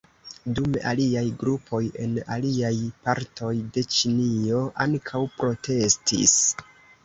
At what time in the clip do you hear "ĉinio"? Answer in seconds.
3.99-4.65